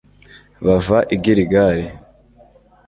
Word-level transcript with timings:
bava 0.65 0.99
i 1.13 1.15
giligali 1.23 1.85